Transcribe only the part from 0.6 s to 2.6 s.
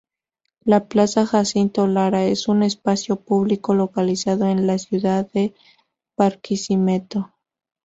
La Plaza Jacinto Lara es